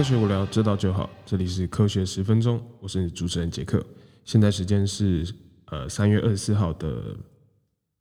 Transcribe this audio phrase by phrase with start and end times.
[0.00, 1.10] 科学无聊，知道就好。
[1.26, 3.84] 这里是科学十分钟，我是主持人杰克。
[4.24, 5.30] 现在时间是
[5.66, 7.14] 呃三月二十四号的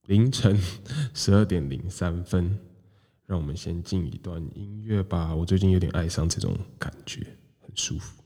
[0.07, 0.57] 凌晨
[1.13, 2.57] 十二点零三分。
[3.25, 5.35] 让我们先进一段音乐吧。
[5.35, 7.19] 我最近有点爱上这种感觉，
[7.59, 8.18] 很舒服。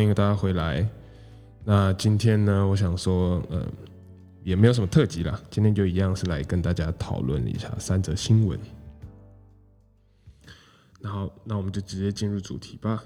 [0.00, 0.88] 欢迎大家回来。
[1.62, 3.62] 那今天呢，我想说，呃，
[4.42, 8.58] 也没有什么特辑啦，今天就一样是来跟大家讨论一下三则新闻。
[11.02, 13.04] 然后，那我们就直接进入主题吧。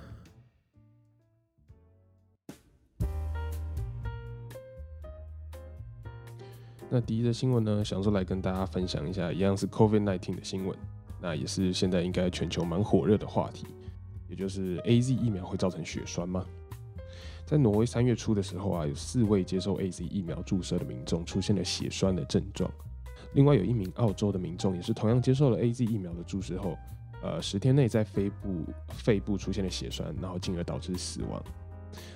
[6.88, 10.78] 那第一则新闻呢，想说来跟大家分享一下，一样是 COVID-19 的新闻，
[11.20, 13.66] 那也是现在应该全球蛮火热的话题。
[14.28, 16.46] 也就是 A Z 疫苗会造成血栓吗？
[17.46, 22.70] 在挪威三月初的时候啊，有四位接受 A Z 疫苗注射的民众出现了血栓的症状。
[23.34, 26.76] 另外有一名澳洲的民众也是同样接受了 A Z 疫苗的注射后，
[27.22, 31.42] 呃，十天内在肺部肺部出现了血栓，然后进而导致死亡。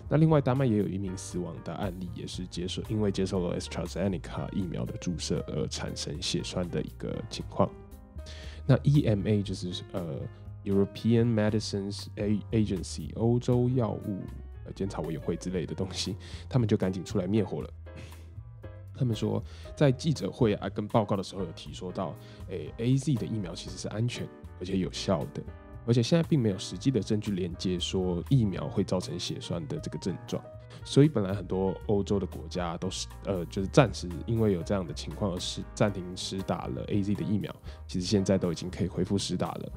[0.09, 7.69] 那另外丹麦也有一名死亡的案例，也是接受因为接受了 AstraZeneca 疫苗的注射而产生血栓的一个情况。
[8.67, 10.21] 那 E M A 就是呃。
[10.65, 12.09] European Medicines
[12.51, 14.21] Agency 欧洲药物
[14.69, 16.15] 呃检查委员会之类的东西，
[16.49, 17.71] 他们就赶紧出来灭火了。
[18.95, 19.43] 他们说，
[19.77, 22.15] 在记者会啊跟报告的时候有提说到，
[22.49, 25.41] 诶 A Z 的疫苗其实是安全而且有效的，
[25.87, 30.43] 而且现在并没有实际的证据连接说疫苗会造成血栓的这个症状。
[30.85, 37.55] 所以本来很多欧洲的国家都是呃就是暂时因为有这样的情况而是暂停施打了 A Z 的疫苗，
[37.87, 39.73] 其实现在都已经可以恢复施打了。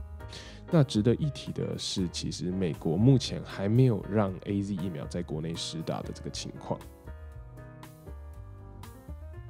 [0.73, 6.79] 那值得一提的是，其实美国目前还没有让 A Z 疫苗在国内施打的这个情况。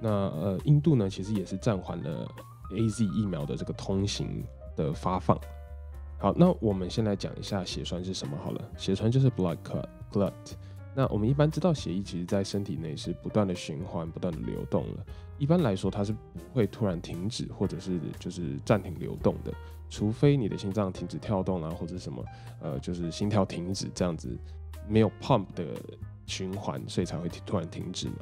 [0.02, 2.28] 那呃，印度呢，其实也是暂缓了
[2.76, 4.44] A Z 疫苗的这个通行
[4.76, 5.40] 的发放。
[6.18, 8.72] 好，那我们先来讲一下血栓是什么好了。
[8.76, 9.58] 血栓就是 blood
[10.12, 10.34] clot。
[10.94, 15.06] 那我们一般知道，血液其实在身体内是不断的循环、不断的流动了。
[15.38, 19.54] 一般来说，它是不会突然停止，或者是就是暂停流动的。
[19.90, 22.24] 除非你的心脏停止跳动啦，或者什么，
[22.62, 24.38] 呃，就是心跳停止这样子，
[24.88, 25.66] 没有 pump 的
[26.26, 28.20] 循环，所以才会突然停止嘛。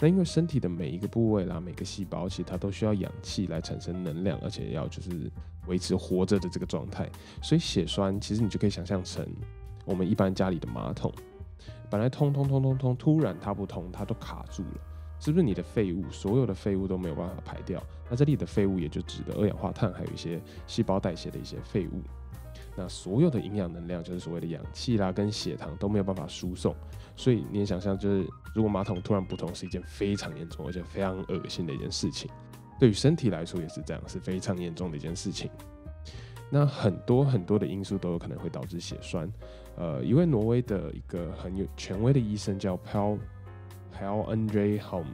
[0.00, 5.30] 那因为身体的每一个部位啦，每个细胞其实它都需要氧气来产生能量，而且要就是
[5.66, 7.08] 维持活着的这个状态。
[7.42, 9.26] 所以血栓其实你就可以想象成
[9.84, 11.12] 我们一般家里的马桶，
[11.90, 14.80] 本来通通通通通，突然它不通，它都卡住了。
[15.20, 17.82] 是不是你的废物，所有的废物都没有办法排掉？
[18.08, 22.00] 那这里的废物也就指的二氧化碳，还有一些细胞代谢的一些废物。
[22.76, 26.72] 那所有的营养能量，就是所谓的氧气啦，跟血糖都没有办法输送。
[27.16, 28.24] 所以你也想象，就是
[28.54, 32.30] 如果马桶突然不通，是一件非常严重而且非常恶心的一件事情。
[32.78, 35.50] 对于身体来说也是这样，是非常严重的一件事情。
[36.50, 39.30] 那很多很多的因素都有可能会导致血栓。
[39.76, 43.18] 呃，一位挪威的一个很有权威的医生叫 Paul。
[43.98, 45.10] Hal Andre Home，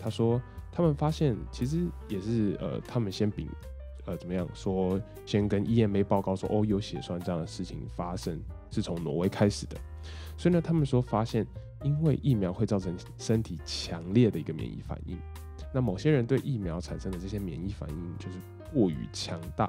[0.00, 0.40] 他说
[0.70, 3.48] 他们发现其实也是呃，他们先禀
[4.04, 8.40] 呃怎么样说，先跟 EMA 报告说哦有血栓这样的事情发生，
[8.70, 9.76] 是从挪威开始的。
[10.36, 11.44] 所以呢，他们说发现
[11.82, 15.18] 因为疫苗会造成身体强烈的一个免疫反应，
[15.74, 18.38] 那某些人对疫苗产生的这些免疫反应就是
[18.72, 19.68] 过于强大，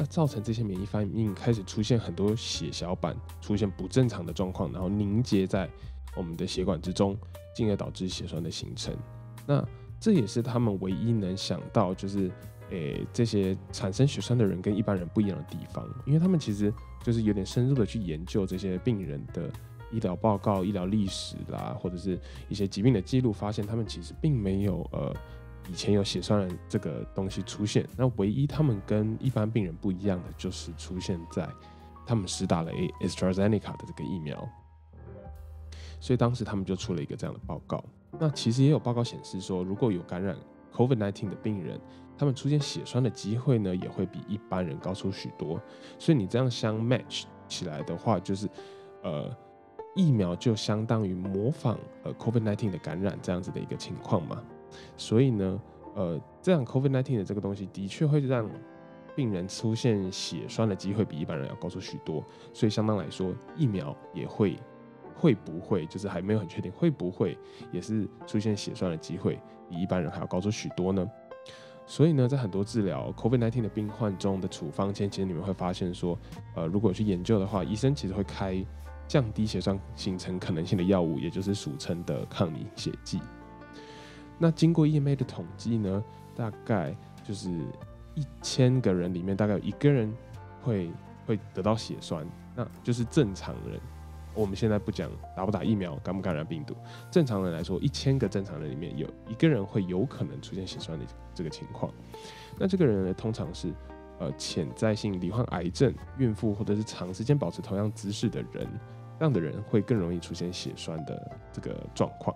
[0.00, 5.70] 那造成这些免疫反应开始出现很多血小板出现不正常的状况，然后凝结在。
[6.16, 7.16] 我们的血管之中，
[7.54, 8.92] 进而导致血栓的形成。
[9.46, 9.64] 那
[10.00, 12.28] 这也是他们唯一能想到，就是
[12.70, 16.74] 诶这些产生血栓的人跟一般人不一样的地方，因为他们其实
[17.04, 19.48] 就是有点深入的去研究这些病人的
[19.92, 22.18] 医疗报告、医疗历史啦，或者是
[22.48, 25.14] 一些疾病的记录，发现他们其实并没有呃
[25.70, 27.86] 以前有血栓的这个东西出现。
[27.96, 31.48] 那唯一他们跟一般病人不一样的，就是出现在
[32.04, 34.48] 他们实打了 AstraZeneca 的这个疫苗。
[36.00, 37.84] 所以当时他们就出了一个这样的报告。
[38.18, 40.36] 那其实也有报告显示说，如果有感染
[40.74, 41.80] COVID-19 的病人，
[42.18, 45.60] 他们出现血栓的机会呢，也会比一般人高出许多。
[45.98, 48.48] 所以你这样相 match 起来的话，就是
[49.02, 49.30] 呃，
[49.94, 54.42] 疫苗就相当于模仿呃 COVID-19 的感染这样子的一个情况嘛。
[54.96, 55.62] 所以呢，
[55.94, 58.48] 呃，这样 COVID-19 的这个东西的确会让
[59.14, 62.24] 病人出现血栓的机会比一般人要高出许多。
[62.52, 64.58] 所以相当来说，疫苗也会。
[65.12, 67.36] 会不会就是还没有很确定，会不会
[67.70, 69.38] 也是出现血栓的机会
[69.68, 71.06] 比一般人还要高出许多呢？
[71.84, 76.18] 所以呢，在很多治疗 COVID-19 的病患中的处方间，其实你们会发现说，
[76.56, 78.64] 呃，如果去研究的话，医生其实会开
[79.06, 83.20] 降低血栓形成可能性的药物，也就是俗称的抗凝血剂。
[84.42, 86.02] 那经过 EMA 的统计呢，
[86.34, 87.50] 大概就是
[88.14, 90.10] 一千个人里面，大概有一个人
[90.62, 90.90] 会
[91.26, 92.26] 会得到血栓，
[92.56, 93.78] 那就是正常人。
[94.32, 96.74] 我们现在不讲打不打疫苗、感不感染病毒，
[97.10, 101.04] 正常人来说，一千个正常人里面有一个人会有可能出现血栓的
[101.34, 101.92] 这个情况。
[102.58, 103.74] 那这个人呢，通常是
[104.20, 108.66] 呃潜在性罹患癌症、孕妇或者是长时间保持同样姿势的人，
[109.18, 112.34] 这样的人会更容易出现血栓的这个状况。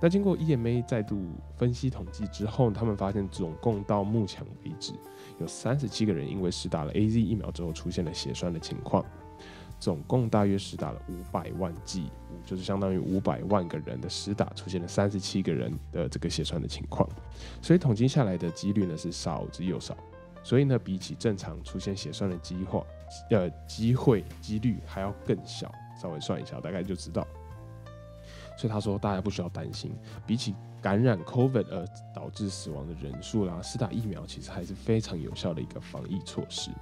[0.00, 1.22] 那经过 EMA 再度
[1.56, 4.92] 分析统计之后，他们发现总共到目前为止，
[5.38, 9.04] 有三十七个人因为施打了 AZ 疫苗之后出现了血栓的情况。
[9.80, 12.10] 总共大约施打了五百万剂，
[12.44, 17.08] 就是相当于五百万个人的施打，出现了三十七个人的这个血栓的情况，
[17.62, 19.96] 所以统计下来的几率呢是少之又少，
[20.42, 22.82] 所以呢比起正常出现血栓的机会，
[23.30, 27.24] 呃机会几率还要更小，稍微算一下大概就知道。
[28.58, 29.94] 所以他说大家不需要担心，
[30.26, 30.52] 比起
[30.82, 36.72] 感染 COVID 而导致死亡的人数啦，施打疫苗其实还是非常有效的一个防疫措施。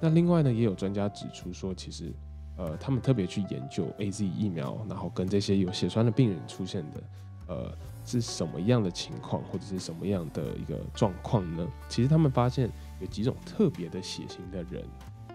[0.00, 2.10] 那另外呢，也有专家指出说，其实，
[2.56, 7.02] 呃，他们特别去研究 A Z 疫苗，然后跟这些有血栓的病人出现的，
[7.48, 7.76] 呃，
[8.06, 11.68] 是什么样的情况，或者是什么样的一个状况呢？
[11.90, 14.82] 其实他们发现有几种特别的血型的人，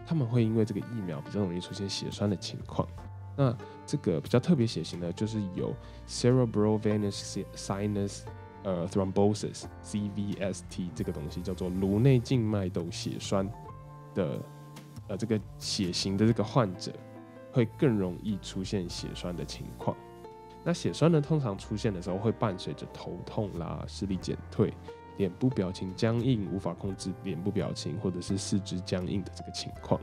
[0.07, 2.87] 他们会因为这个疫苗比较容易出现血栓的情况。
[3.35, 3.55] 那
[3.85, 5.73] 这个比较特别血型呢，就是有
[6.07, 8.21] cerebral venous sinus
[8.63, 13.49] 呃 thrombosis C V S T 这个东西，叫做颅内静脉窦血栓
[14.13, 14.39] 的。
[15.07, 16.91] 呃，这个血型的这个患者
[17.51, 19.95] 会更容易出现血栓的情况。
[20.63, 24.73] 那血栓呢，通常出现的时候会伴随着头痛啦、视力减退、
[25.17, 30.01] 脸部表情僵硬、无法控制脸部表情，或者是四肢僵硬的这个情况。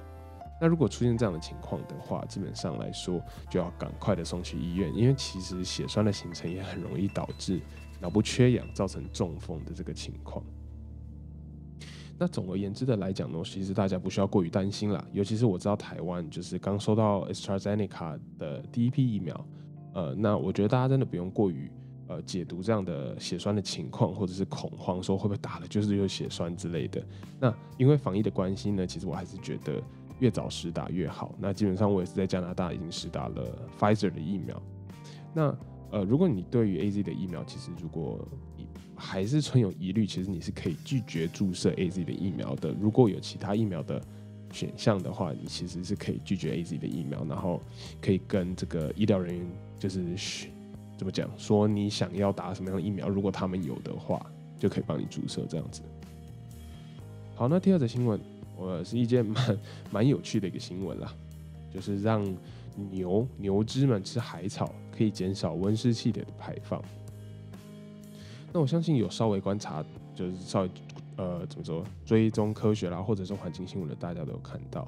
[0.63, 3.21] 那如果出现这样的情况的话，基本上来说
[3.51, 7.61] 就要赶快的送去医院，因为其实血栓的形成也很容易导致
[8.01, 10.41] 脑部缺氧，造成中风的这个情况。
[12.17, 15.05] 那总而言之的来讲呢，其实大家不需要过于担心啦。
[15.13, 19.47] 尤其是我知道台湾就是刚收到 AstraZeneca 的第一批疫苗，
[19.95, 21.69] 呃，那我觉得大家真的不用过于
[22.07, 27.05] 呃解读这样的血栓的情况，或者是恐慌说会不会打了就是有血栓之类的。
[27.41, 29.83] 那因为防疫的关系呢，其实我还是觉得
[30.23, 31.35] 越早实打越好。
[31.37, 34.63] 那基本上我也是在加拿大已经实打了 Pfizer 的疫苗。
[35.35, 35.53] 那
[35.91, 38.25] 呃，如果你对于 A Z 的疫苗，其实如果
[38.95, 42.73] 还是存有疑虑，其实你是可以拒绝注射 A Z 的疫苗的。
[42.81, 44.01] 如果有其他疫苗的
[44.53, 47.61] 选项的话，你其实是可以拒绝 A Z 的疫苗，然后
[48.01, 49.45] 可以跟这个医疗人员
[49.77, 50.05] 就是
[50.97, 54.25] 怎么讲，说你想要打什么样的疫苗，如果他们有的话，
[54.57, 55.83] 就可以帮你注射这样子。
[57.35, 58.21] 好，那第二则新闻，
[58.63, 59.59] 我是一件 蛮
[59.91, 61.13] 蛮有趣的一个新闻啦，
[61.73, 62.25] 就是让
[62.91, 66.83] 牛牛只们吃海草可以减少温室气体的排放。
[68.53, 70.71] 那我相信有稍微观察，就是稍微
[71.17, 74.87] 呃怎么说追踪科学啦，或者是环境新闻的，大家都有看到，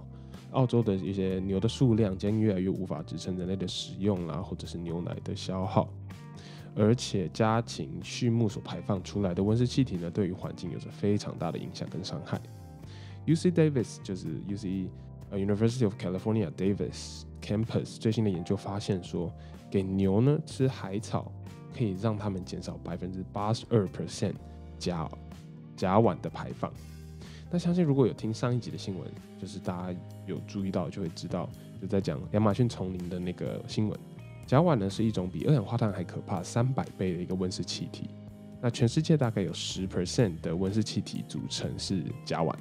[0.53, 5.89] 澳洲的一些牛的数量将越来越无法支撑人类的使用啦，或者是牛奶的消耗，
[6.77, 12.41] 而且家禽畜牧所排放出来的温室气体呢，对于环境有着非常大的影响跟伤害。
[13.27, 14.89] U C Davis 就是 U C
[15.33, 19.33] University of California Davis Campus 最新的研究发现说，
[19.71, 21.33] 给牛呢吃海草。
[21.77, 24.35] 可以让他们减少百分之八十二 percent
[24.79, 25.11] 甲
[25.75, 26.73] 甲烷的排放。
[27.51, 31.51] 那相信如果有听上一集的新闻，就是大家有注意到，就会知道，
[31.81, 33.99] 就在讲亚马逊丛林的那个新闻。
[34.47, 38.09] 甲烷呢是一种比二氧化碳还可怕三百倍的一个温室气体。
[38.61, 42.55] 那全世界大概有十 percent 的温室气体组成是甲烷，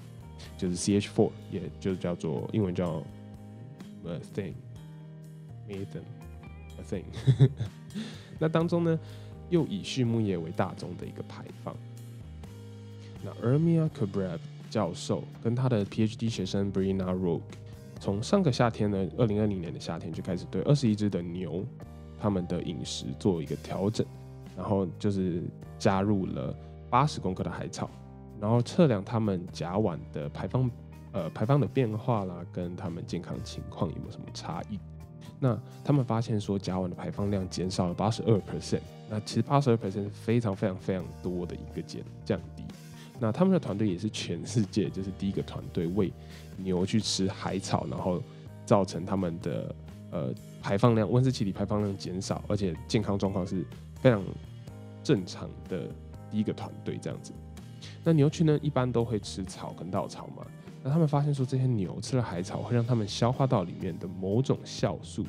[0.58, 3.04] 就是 CH4，也就是叫做英文叫
[4.06, 7.04] methane，methane，methane。
[8.40, 9.00] 那当中呢，
[9.50, 11.74] 又以畜牧业为大宗的一个排放。
[13.24, 17.40] 那 Ermia Kabrab 教授跟他的 PhD 学生 Brina Rogue，
[18.00, 21.64] 从上个夏天呢，二零二零年的夏天就开始对二十一只的牛，
[22.20, 24.06] 他们的饮食做一个调整。
[24.56, 25.42] 然后就是
[25.80, 26.56] 加入了
[26.88, 27.90] 八十公克的海草，
[28.40, 30.70] 然后测量他们甲烷的排放，
[31.12, 34.80] 呃，排放的变化啦，跟他们健康情况有没有什么差异？
[35.40, 42.64] 那他们发现说甲烷的排放量减少了八十二 percent，那其实八十二 percent 是非常非常非常多的一个减降低。
[43.20, 46.12] 那他们的团队也是全世界就是第一个团队喂
[46.58, 48.22] 牛去吃海草，然后
[48.66, 49.76] 造成他们的
[50.12, 53.66] 呃排放量温室气体排放量减少，而且健康状况是。
[54.04, 54.22] 非常
[55.02, 55.88] 正常的
[56.30, 57.32] 第一个团队这样子，
[58.04, 60.46] 那牛群呢一般都会吃草跟稻草嘛，
[60.84, 65.26] 那他们发现说这些牛吃了海草会让他们消化道里面的某种酵素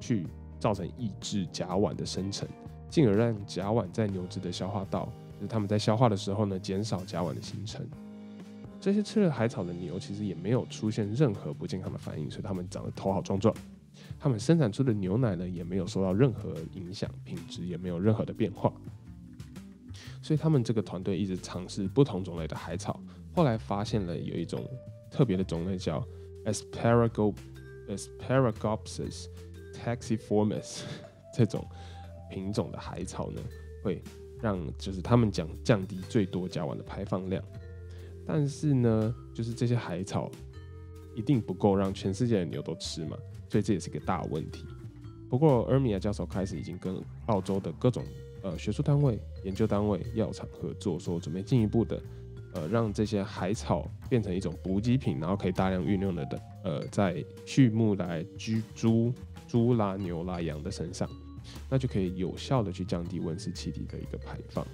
[0.00, 0.26] 去
[0.58, 2.48] 造成抑制甲烷的生成，
[2.88, 7.86] 进而让甲烷在牛只的消化道，就是他们在消化的时候呢减少甲烷的形成。
[8.80, 13.52] 这些吃了海草的牛其实也没有出现任何不健康的反应，所以他们长得头好壮壮。
[14.20, 18.72] 他们生产出的牛奶呢，也没有受到任何影响，品质也没有任何的变化。
[20.28, 23.00] 所以他们这个团队一直尝试不同种类的海草，
[23.34, 24.62] 后来发现了有一种
[25.10, 26.06] 特别的种类叫
[26.44, 27.34] Asparagus
[27.88, 29.24] Asparagus
[29.72, 30.82] taxiformis
[31.34, 31.66] 这种
[32.30, 33.40] 品种的海草呢，
[33.82, 34.02] 会
[34.42, 37.42] 让就是他们讲降低最多甲烷的排放量。
[38.26, 40.30] 但是呢，就是这些海草
[41.14, 43.16] 一定不够让全世界的牛都吃嘛。
[43.48, 44.66] 所以这也是个大问题。
[45.30, 48.04] 不过，尔米亚教授开始已经跟澳洲的各种
[48.42, 52.02] 呃学术单位、研究单位、药厂合作，说准备进一步的
[52.54, 59.12] 呃让这些海草变成一种补给品，然后可以大量运用的的呃在畜牧来居猪、
[59.46, 61.08] 猪啦、牛啦、羊的身上，
[61.68, 64.66] 那就可以有效的去降低温室气体的一个排放。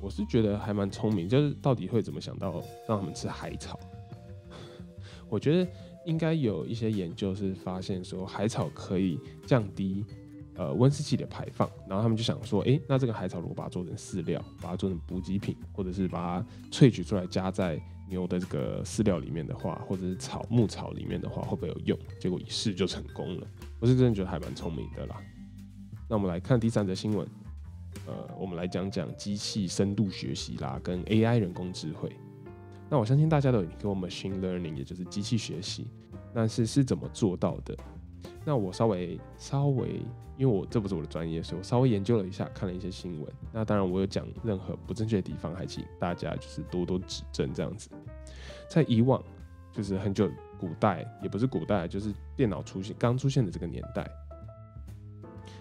[0.00, 3.80] 我是觉得还蛮聪明，就是到底会怎么想到让他们吃海草？
[5.30, 5.70] 我觉得
[6.04, 10.04] 应该有一些研究是发现说海草可以降低
[10.56, 21.98] 呃温室气的排放，然后他们就想说，哎，那这个海草如果把它做成饲料，把它做成补给品，或者是把它萃取出来加在牛的这个饲料里面的话，或者是草牧草里面的话，会不会有用？
[22.20, 23.46] 结果一试就成功了。
[23.80, 25.16] 我是真的觉得还蛮聪明的啦。
[26.08, 27.26] 那我们来看第三则新闻，
[28.06, 32.12] 呃，我们来讲讲机器深度学习啦，跟 AI 人工智慧。
[32.90, 35.86] 那我相信大家都有听过 machine learning，也就是机器学习，
[36.34, 37.74] 但是是怎么做到的？
[38.44, 40.00] 那我稍微稍微，
[40.36, 43.32] 因为我这不是我的专业，所以我稍微研究了一下，看了一些新闻。
[43.52, 47.88] 那当然，我有讲任何不正确的地方，还请大家就是多多指正这样子。
[48.68, 49.22] 在以往，
[49.72, 54.10] 就是很久古代，也不是古代，就是电脑出现刚出现的这个年代，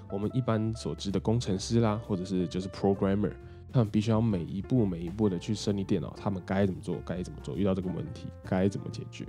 [0.10, 3.34] 我们一般所知的工程师啦，或者是就是 programmer。
[3.72, 9.26] 他们必须要每一步每一步的去设立电脑，他们该怎么做，该怎么做，遇到这个问题该怎么解决。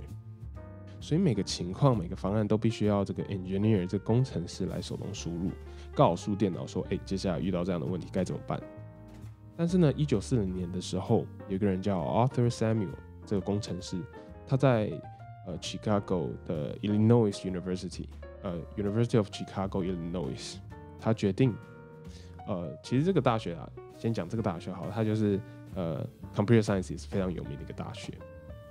[0.99, 5.51] 所以每个情况、每个方案都必须要这个 engineer 这工程师来手动输入，
[5.93, 8.61] 告诉电脑说：“哎，接下来遇到这样的问题该怎么办？”
[9.57, 12.89] 但是呢，一九四零年的时候，有个人叫 Arthur Samuel
[13.25, 14.01] 这个工程师，
[14.47, 14.91] 他在
[15.47, 18.05] 呃 Chicago 的 Illinois University，
[18.41, 20.57] 呃 University of Chicago Illinois，
[20.99, 21.55] 他决定，
[22.47, 23.69] 呃，其实这个大学啊。
[23.97, 25.39] 先讲这个大学好了，它就是
[25.73, 28.11] 呃，computer science 是非常有名的一个大学，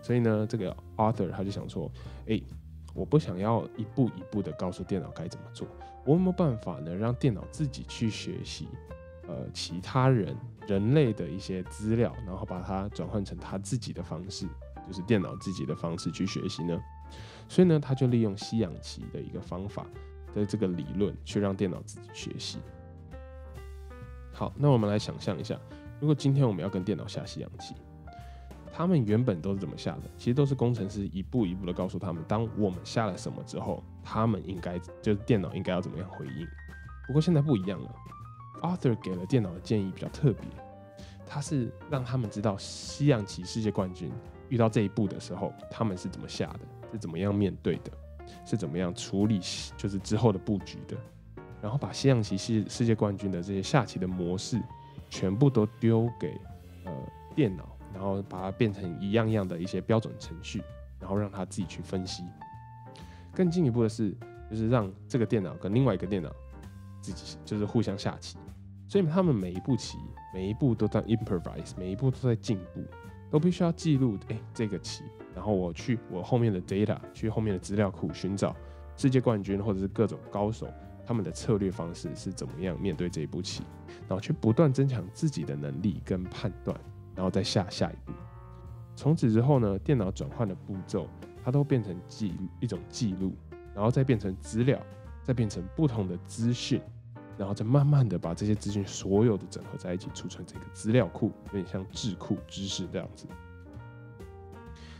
[0.05, 1.91] 所以呢，这个 Arthur 他就想说，
[2.29, 2.39] 哎，
[2.93, 5.67] 我不想要一步一步的告诉电脑该怎么做，
[6.05, 8.69] 我有没有办法呢，让电脑自己去学习，
[9.27, 10.37] 呃，其他人
[10.69, 14.47] 人类的一些资料，然后把它转换成他自己的方式，
[14.87, 16.79] 就是电脑自己的方式去学习呢？
[17.49, 19.87] 所以呢，他就利用吸氧期的一个方法
[20.35, 22.59] 的这个理论，去让电脑自己学习。
[24.35, 25.59] 好，那我们来想象一下，
[25.99, 27.75] 如果今天我们要跟电脑下吸氧机，
[28.77, 30.11] 他们原本都是怎么下的？
[30.19, 36.45] 其实都是工程师一步一步的告诉他们，当我们下了什么之后，他们应该就是电脑应该要怎么样回应。
[37.07, 37.95] 不过现在不一样了
[38.63, 40.45] ，Arthur 给了电脑的建议比较特别，
[41.25, 44.11] 他是让他们知道西洋棋世界冠军
[44.49, 47.93] 遇到这一步的时候，他们是怎么下的，是怎么样面对的，
[48.45, 49.39] 是怎么样处理，
[49.77, 50.97] 就是之后的布局的。
[51.63, 54.61] 然后把西洋棋世世界冠军的这些下棋的模式，
[55.09, 56.37] 全部都丢给
[56.85, 56.93] 呃
[57.37, 57.74] 电脑，
[58.05, 60.63] 然后把它变成一样样的一些标准程序，
[61.01, 62.23] 然后让它自己去分析。
[63.33, 64.15] 更进一步的是，
[64.51, 66.31] 就是让这个电脑跟另外一个电脑
[67.01, 68.37] 自己就是互相下棋，
[68.87, 69.97] 所以他们每一步棋，
[70.35, 72.85] 每一步都在 improvise，每一步都在进步，
[73.31, 75.03] 都必须要记录哎这个棋，
[75.35, 78.55] 然后我去我后面的 data，去后面的资料库寻找
[78.99, 80.69] 世界冠军或者是各种高手
[81.07, 83.63] 他们的策略方式是怎么样面对这一步棋，
[84.07, 86.79] 然后去不断增强自己的能力跟判断，
[87.15, 88.13] 然后再下下一步。
[88.97, 91.09] 从此之后呢，电脑转换的步骤，
[91.45, 93.35] 它都变成记一种记录，
[93.75, 94.81] 然后再变成资料，
[95.23, 96.81] 再变成不同的资讯，
[97.37, 103.27] 然后再慢慢的把这些资讯所有的整合在一起，储存这个资料库，有点像智库知识这样子。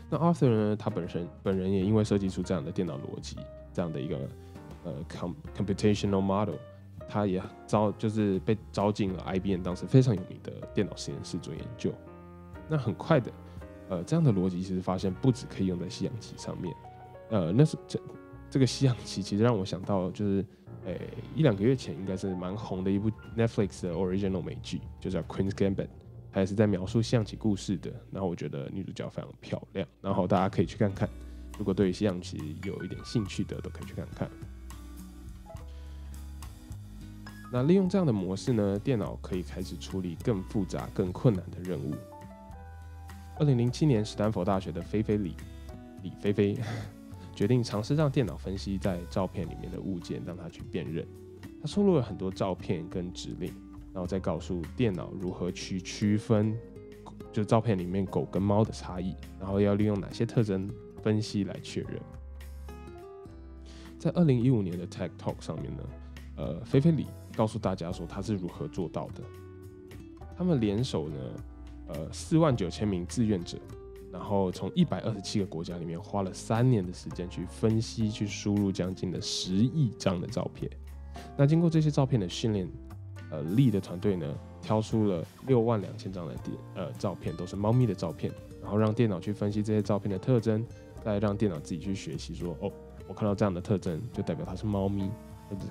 [0.09, 3.37] 那 Arthur 呢，他本身本人也因为设计出这样的电脑逻辑，
[3.73, 4.19] 这样的一个
[4.83, 6.55] 呃 com computational model，
[7.07, 11.93] 他也招就是被招进了 IBM 当时非常有名的电脑实验室做研究。
[12.67, 13.31] 那很快的。
[13.87, 16.75] 呃，这样的逻辑其实发现不止可以用在西洋棋上面，
[17.29, 17.99] 呃，那是这
[18.49, 20.43] 这个西洋棋其实让我想到就是，
[20.85, 20.99] 诶
[21.35, 25.89] 一两个月前应该是蛮红的一部 Netflix 的 original 美剧，就叫 Queen's Gambit，
[26.31, 27.93] 它也是在描述象棋故事的。
[28.11, 31.07] 然后我觉得女主角非常漂亮，然后大家可以去看看，
[31.59, 34.27] 如果对于西洋棋有一点兴趣的都可以去看看。
[37.55, 41.95] 那利用这样的模式呢，电脑可以开始处理更复杂、更困难的任务。
[43.39, 45.33] 二零零七年，史丹佛大学的菲菲李
[46.03, 46.59] 李菲菲
[47.33, 51.07] 决定尝试让电脑分析在照片里面的物件，让它去辨认。
[51.61, 53.49] 他输入了很多照片跟指令，
[53.93, 56.53] 然后再告诉电脑如何去区分，
[57.31, 60.69] 就照片里面狗跟猫的差异，然后要利用哪些特征
[61.01, 62.01] 分析来确认。
[63.97, 65.83] 在二零一五年的 Tech Talk 上面呢，
[66.35, 69.21] 呃，菲菲里告诉大家说他是如何做到的。
[70.37, 71.15] 他们联手呢。
[71.87, 73.59] 呃，四万九千名志愿者，
[74.11, 80.67] 然后从一百二十七个国家里面花了三年的时间去分析、去输入将近的十亿张的照片。
[81.37, 82.67] 那经过这些照片的训练，
[83.29, 90.65] 呃，力的团队呢，挑出了六万两千张的电呃照片，都是猫咪的照片，然后让电脑去分析这些照片的特征，
[91.03, 92.71] 再让电脑自己去学习，说哦，
[93.07, 95.07] 我看到这样的特征就代表它是猫咪，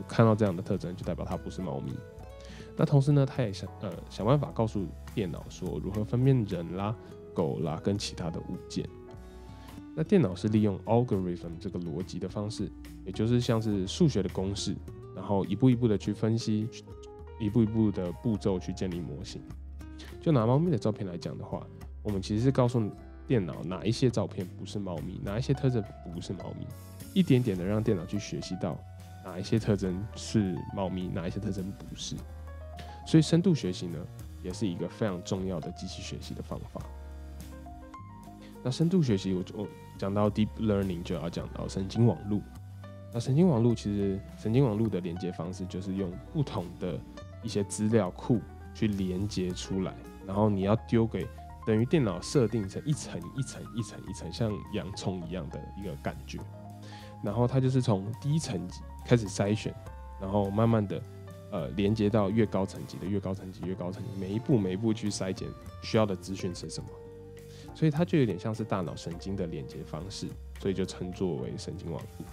[0.08, 1.92] 看到这样的特征就代表它不是猫咪。
[2.76, 4.84] 那同时呢，他也想呃想办法告诉
[5.14, 6.94] 电脑说如何分辨人啦、
[7.32, 8.88] 狗啦跟其他的物件。
[9.94, 12.68] 那电脑是利用 algorithm 这个逻辑的方式，
[13.06, 14.74] 也就是像是数学的公式，
[15.14, 16.68] 然后一步一步的去分析，
[17.38, 19.40] 一步一步的步骤去建立模型。
[20.20, 21.64] 就拿猫咪的照片来讲的话，
[22.02, 22.90] 我们其实是告诉
[23.28, 25.80] 电脑哪一些照片不是猫咪，哪一些特征
[26.12, 26.66] 不是猫咪，
[27.12, 28.76] 一点点的让电脑去学习到
[29.24, 32.14] 哪一些特征是猫咪，哪一些特征不是。
[33.06, 33.98] 所以深度学习呢，
[34.42, 36.80] 也是一个非常重要的机器学习的方法。
[38.62, 39.66] 那深度学习，我就
[39.98, 42.40] 讲到 deep learning 就要讲到神经网络。
[43.12, 46.98] 那神经网络其实神经网络的连接方式就是用不同的
[47.42, 48.40] 一些资料库
[48.74, 49.94] 去连接出来，
[50.26, 51.26] 然后你要丢给
[51.66, 56.38] 等于电脑设定成一层一层一层一层像洋葱一样的一个感觉，
[57.22, 59.74] 然后它就是从低层级开始筛选，
[60.20, 61.00] 然后慢慢的。
[61.50, 65.48] 呃，连接到越高层级的越高层级越高层级，每一步每一步去筛检
[65.84, 66.90] 需要的资讯是什么，
[67.76, 70.26] 所以它就有点像是大脑神经的连接方式，
[70.58, 72.26] 所以就称作为神经网络。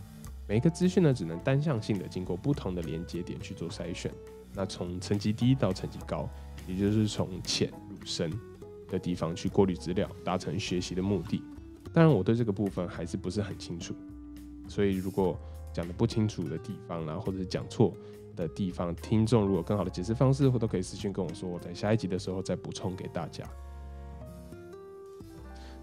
[0.47, 4.11] 每一个资讯呢，只能单向性的经过不同的连接点去做筛选。
[4.55, 6.27] 那从层级低到层级高，
[6.67, 8.33] 也就是从浅入深
[8.87, 11.43] 的地方去过滤资料，达成学习的目的。
[11.93, 13.93] 当然，我对这个部分还是不是很清楚，
[14.67, 15.37] 所以如果
[15.73, 17.93] 讲的不清楚的地方啦，或者是讲错。
[18.33, 23.45] 的地方，听众如果更好的解释方式，或都可以私信跟我说，我在下一集的时候再补充给大家。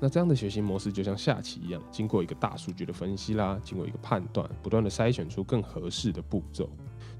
[0.00, 6.70] 那这样的学习模式就像下棋一样，经过一个大数据的分析啦，经过一个判断，不断的筛选出更合适的步骤。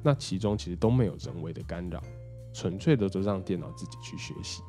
[0.03, 2.03] 那其中其实都没有人为的干扰，
[2.55, 4.63] 纯粹的都让电脑自己去学习。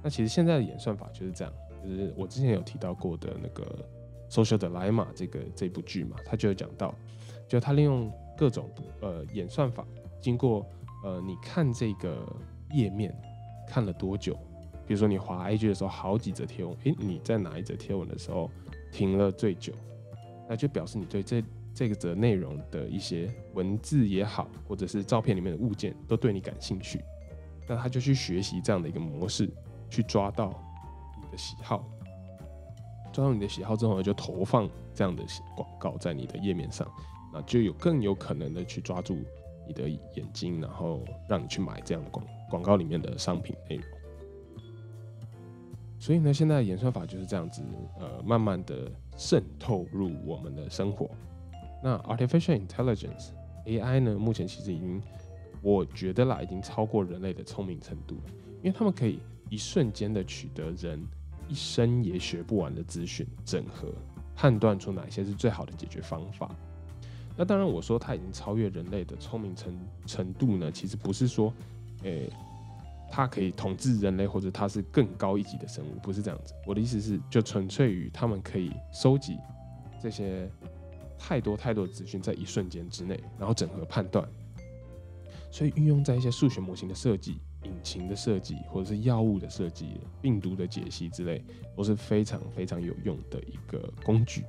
[0.00, 3.84] 那其实现在的演算法就是这样，就是我之前有提到过的那个
[4.32, 6.94] 《Social Dilemma》这个这部剧嘛，它就有讲到，
[7.48, 8.12] 就它利用。
[8.38, 9.84] 各种呃演算法，
[10.20, 10.64] 经过
[11.02, 12.24] 呃你看这个
[12.70, 13.12] 页面
[13.66, 14.38] 看了多久？
[14.86, 18.48] 比如说你滑 IG 的时候，好几则贴文，诶，你在哪一则贴文的时候
[18.92, 19.72] 停了最久？
[20.48, 21.42] 那就表示你对这
[21.74, 27.02] 这个则内容的一些文字也好，或者是照片里面的物件都对你感兴趣。
[27.68, 29.50] 那他就去学习这样的一个模式，
[29.90, 30.54] 去抓到
[31.20, 31.84] 你的喜好，
[33.12, 35.24] 抓到你的喜好之后呢，就投放这样的
[35.56, 36.88] 广告在你的页面上。
[37.32, 39.18] 那就有更有可能的去抓住
[39.66, 43.84] 你的眼睛，然后让你去买这样的广广告里面的商品内容。
[46.00, 47.62] 所以呢，现在演算法就是这样子，
[47.98, 51.10] 呃，慢慢的渗透入我们的生活。
[51.82, 53.30] 那 artificial intelligence
[53.66, 55.02] AI 呢，目前其实已经
[55.60, 58.14] 我觉得啦，已经超过人类的聪明程度，
[58.62, 61.04] 因为他们可以一瞬间的取得人
[61.48, 63.92] 一生也学不完的资讯，整合
[64.36, 66.54] 判断出哪些是最好的解决方法。
[67.38, 69.72] 那当然，我说它已经超越人类的聪明程
[70.06, 71.54] 程度呢，其实不是说，
[72.02, 72.28] 诶，
[73.08, 76.52] 它可以统治人类，或者它是更高一级的生物，不是这样子。
[76.66, 79.36] 我的意思是，就纯粹于他们可以收集
[80.02, 80.50] 这些
[81.16, 84.28] 太多太多资讯，在一瞬间之内，然后整合判断。
[85.48, 91.40] 所以运用在一些数学模型的设计、引擎的设计，或者是药物的设计、病毒的解析之类，
[91.76, 94.44] 都是非常非常有用的一个工具。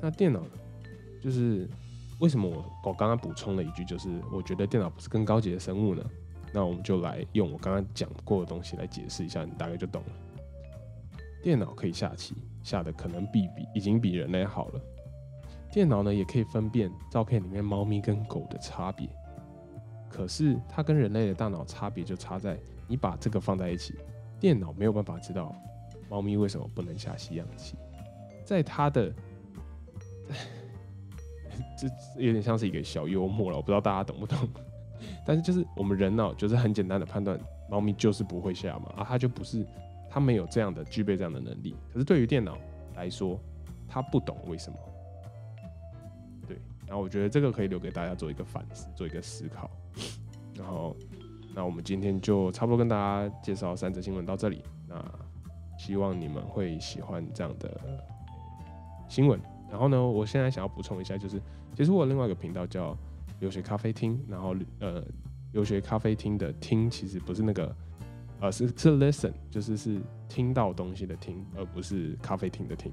[0.00, 0.42] 那电脑
[1.22, 1.68] 就是
[2.20, 6.04] 为什么我我刚刚补充了一句，就是我觉得电脑不是更高级的生物呢？
[6.52, 10.12] 那我们就来用我刚刚讲过的东西来解释一下，你大概就懂了。
[11.42, 14.80] 电脑可以下棋，下的可能比比已经比人类好了。
[15.72, 19.08] 电脑呢也可以分辨照片里面猫咪跟狗的差别。
[20.08, 23.94] 可是它跟人类的大脑差别就差在，你把这个放在一起，
[24.38, 25.54] 电脑没有办法知道
[26.10, 27.76] 猫咪为什么不能下西洋棋，
[28.44, 29.14] 在它的，
[31.76, 31.88] 这
[32.20, 34.38] 有点像是一个小幽默了，我不知道大家懂不懂。
[35.24, 37.38] 但是就是我们人脑就是很简单的判断，
[37.70, 39.66] 猫咪就是不会下嘛，啊，它就不是，
[40.10, 41.74] 它没有这样的具备这样的能力。
[41.92, 42.58] 可是对于电脑
[42.94, 43.40] 来说，
[43.88, 44.78] 它不懂为什么。
[46.46, 49.70] 对，然后我觉得这个可以留给大家做一个反思，做一个思考。
[50.54, 50.94] 然后，
[51.54, 54.62] 那我们今天就差不多跟大家介绍三则新闻到这里。
[54.86, 55.02] 那
[55.78, 57.80] 希望你们会喜欢这样的
[59.08, 59.40] 新闻。
[59.70, 61.40] 然后呢，我现在想要补充一下，就是
[61.76, 62.96] 其实我另外一个频道叫
[63.38, 64.18] 留学咖啡厅。
[64.28, 65.04] 然后呃，
[65.52, 67.76] 留学咖啡厅的听其实不是那个，
[68.40, 72.92] 呃，是是 listen，就是是听到东西的听，而不是咖啡厅的听。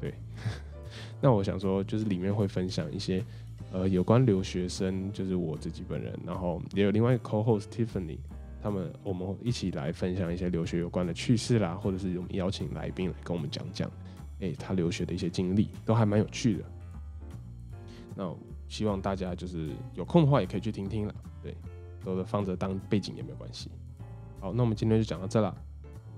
[0.00, 0.14] 对。
[1.20, 3.24] 那我想说，就是里面会分享一些。
[3.70, 8.16] 呃，有关留学生，就是我自己本人，然后也有另外一个 co-host Tiffany，
[8.62, 13.90] 他们我们一起来分享一些留学有关的趣事啦，或者是我们邀请来宾来跟我们讲讲，
[14.40, 16.64] 哎，他留学的一些经历，都还蛮有趣的。
[18.14, 18.34] 那
[18.68, 21.56] 希望大家就是有空的话也可以去听听了，对，
[22.04, 23.70] 都是放着当背景也没有关系。
[24.40, 25.54] 好，那我们今天就讲到这了，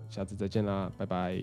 [0.09, 1.43] 下次再见啦，拜拜。